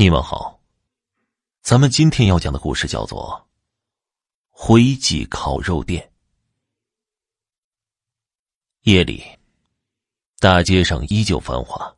[0.00, 0.60] 你们好，
[1.60, 3.48] 咱们今天要讲的故事叫做
[4.48, 6.00] 《灰记烤肉店》。
[8.88, 9.24] 夜里，
[10.38, 11.92] 大街上依旧繁华，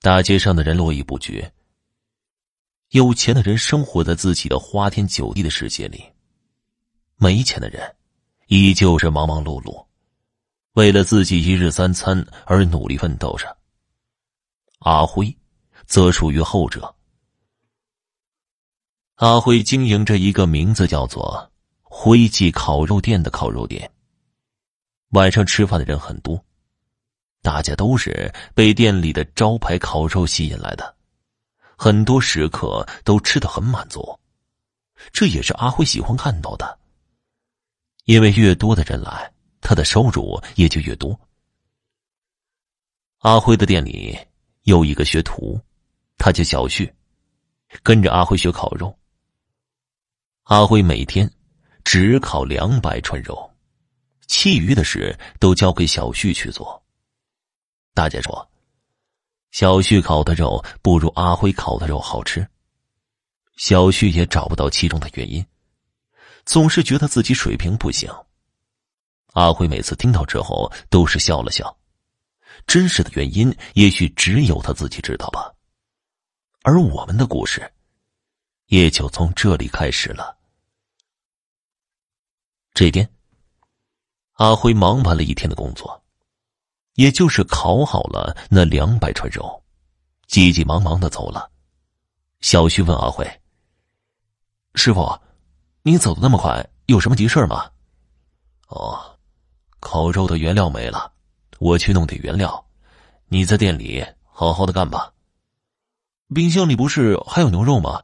[0.00, 1.54] 大街上的人络绎不绝。
[2.88, 6.02] 有钱的人生活在自己的花天酒地的世界里，
[7.14, 7.94] 没钱的人
[8.48, 9.86] 依旧是忙忙碌碌，
[10.72, 13.56] 为了自己一日三餐而努力奋斗着。
[14.80, 15.37] 阿辉。
[15.88, 16.94] 则属于后者。
[19.14, 21.50] 阿辉经营着一个名字叫做
[21.82, 23.90] “辉记烤肉店”的烤肉店。
[25.08, 26.44] 晚上吃饭的人很多，
[27.40, 30.94] 大家都是被店里的招牌烤肉吸引来的，
[31.76, 34.20] 很多食客都吃得很满足，
[35.10, 36.78] 这也是阿辉喜欢看到的。
[38.04, 39.32] 因为越多的人来，
[39.62, 41.18] 他的收入也就越多。
[43.20, 44.16] 阿辉的店里
[44.64, 45.58] 有一个学徒。
[46.18, 46.92] 他叫小旭，
[47.82, 48.94] 跟着阿辉学烤肉。
[50.42, 51.30] 阿辉每天
[51.84, 53.50] 只烤两百串肉，
[54.26, 56.84] 其余的事都交给小旭去做。
[57.94, 58.50] 大家说，
[59.52, 62.46] 小旭烤的肉不如阿辉烤的肉好吃。
[63.56, 65.44] 小旭也找不到其中的原因，
[66.44, 68.08] 总是觉得自己水平不行。
[69.34, 71.76] 阿辉每次听到之后都是笑了笑，
[72.66, 75.52] 真实的原因也许只有他自己知道吧。
[76.68, 77.72] 而我们的故事，
[78.66, 80.36] 也就从这里开始了。
[82.74, 83.10] 这天，
[84.32, 86.04] 阿辉忙完了一天的工作，
[86.92, 89.64] 也就是烤好了那两百串肉，
[90.26, 91.50] 急急忙忙的走了。
[92.40, 93.26] 小旭问阿辉
[94.76, 95.18] ：“师傅，
[95.80, 97.70] 你走的那么快，有什么急事吗
[98.68, 99.18] ？”“哦，
[99.80, 101.10] 烤肉的原料没了，
[101.60, 102.62] 我去弄点原料，
[103.28, 105.10] 你在店里好好的干吧。”
[106.34, 108.02] 冰箱里不是还有牛肉吗？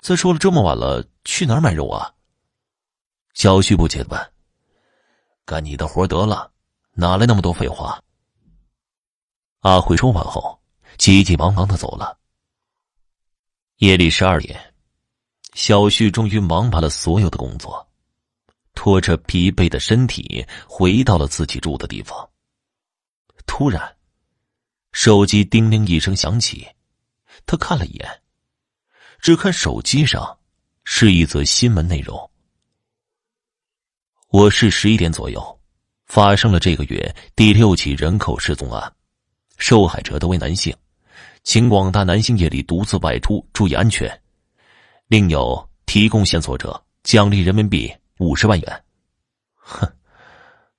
[0.00, 2.12] 再说了，这么晚了，去哪儿买肉啊？
[3.34, 4.32] 小旭不解的问
[5.44, 6.52] ：“干你的活得了，
[6.92, 8.00] 哪来那么多废话？”
[9.60, 10.60] 阿辉说完后，
[10.98, 12.16] 急急忙忙的走了。
[13.78, 14.72] 夜里十二点，
[15.54, 17.84] 小旭终于忙完了所有的工作，
[18.74, 22.28] 拖着疲惫的身体回到了自己住的地方。
[23.46, 23.96] 突然，
[24.92, 26.68] 手机叮铃一声响起。
[27.46, 28.22] 他看了一眼，
[29.20, 30.38] 只看手机上
[30.84, 32.30] 是一则新闻内容。
[34.28, 35.60] 我市十一点左右
[36.06, 38.92] 发生了这个月第六起人口失踪案，
[39.58, 40.74] 受害者都为男性，
[41.42, 44.10] 请广大男性夜里独自外出注意安全。
[45.06, 48.84] 另有提供线索者奖励人民币五十万元。
[49.54, 49.86] 哼，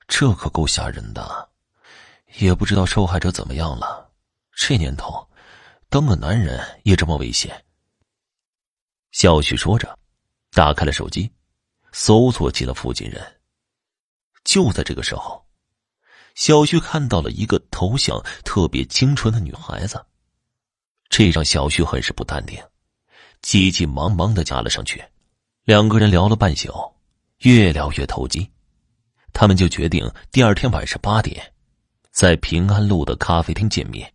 [0.08, 1.50] 这可够吓人的，
[2.38, 4.12] 也不知道受害者怎么样了。
[4.52, 5.26] 这年头。
[5.90, 7.64] 当个男人也这么危险。
[9.12, 9.98] 小旭说着，
[10.52, 11.32] 打开了手机，
[11.92, 13.24] 搜索起了附近人。
[14.44, 15.46] 就在这个时候，
[16.36, 20.06] 小旭看到了一个头像特别清纯的女孩子，
[21.10, 22.62] 这让小旭很是不淡定，
[23.42, 25.04] 急急忙忙的加了上去。
[25.64, 26.72] 两个人聊了半宿，
[27.40, 28.52] 越聊越投机，
[29.34, 31.54] 他们就决定第二天晚上八点，
[32.12, 34.14] 在平安路的咖啡厅见面。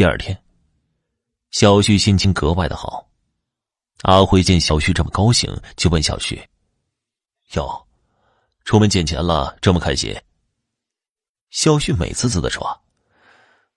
[0.00, 0.34] 第二天，
[1.50, 3.06] 小旭心情格外的好。
[4.04, 6.42] 阿辉见小旭这么高兴，就问小旭
[7.52, 7.86] ：“哟，
[8.64, 10.18] 出门捡钱了，这么开心？”
[11.52, 12.80] 小旭美滋滋的说：“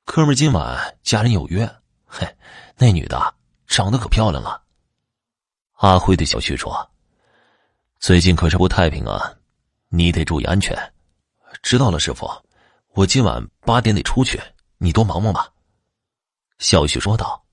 [0.05, 1.69] 哥们今晚家人有约，
[2.05, 2.25] 嘿，
[2.77, 3.35] 那女的
[3.67, 4.63] 长得可漂亮了。”
[5.79, 6.89] 阿辉对小旭说
[7.99, 9.35] ：“最近可是不太平啊，
[9.89, 10.73] 你得注意安全。”
[11.61, 12.31] 知道了，师傅，
[12.93, 14.41] 我今晚八点得出去，
[14.77, 15.49] 你多忙忙吧。
[16.63, 17.43] 小旭说道：“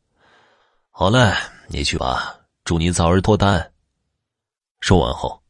[0.89, 1.35] 好嘞，
[1.67, 3.73] 你去吧，祝你早日脱单。”
[4.79, 5.43] 说完后，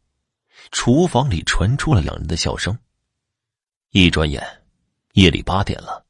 [0.70, 2.78] 厨房里传出了两人的笑声。
[3.90, 4.42] 一转眼，
[5.12, 6.06] 夜里八点了。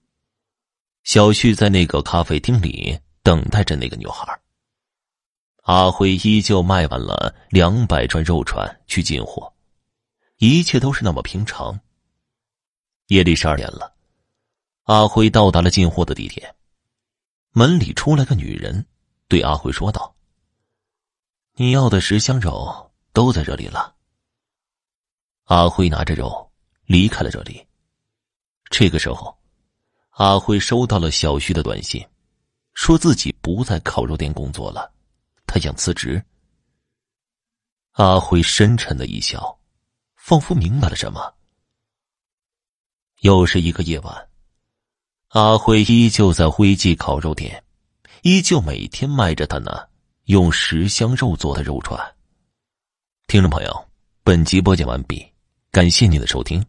[1.03, 4.41] 小旭在那个咖啡厅里等待着那个女孩。
[5.63, 9.53] 阿辉依旧卖完了两百串肉串去进货，
[10.37, 11.81] 一切都是那么平常。
[13.09, 13.93] 夜里十二点了，
[14.85, 16.55] 阿辉到达了进货的地点。
[17.53, 18.87] 门里出来个女人，
[19.27, 20.15] 对阿辉说道
[21.55, 23.97] ：“你要的十箱肉都在这里了。”
[25.47, 26.53] 阿辉拿着肉
[26.85, 27.67] 离开了这里。
[28.71, 29.37] 这个时候，
[30.11, 32.07] 阿辉收到了小旭的短信，
[32.73, 34.93] 说自己不在烤肉店工作了，
[35.45, 36.25] 他想辞职。
[37.95, 39.59] 阿辉深沉的一笑，
[40.15, 41.35] 仿佛明白了什么。
[43.23, 44.30] 又是一个夜晚。
[45.31, 47.63] 阿辉依旧在辉记烤肉店，
[48.23, 49.89] 依旧每天卖着他那
[50.25, 51.97] 用十香肉做的肉串。
[53.29, 53.85] 听众朋友，
[54.25, 55.25] 本集播讲完毕，
[55.71, 56.61] 感谢您的收听。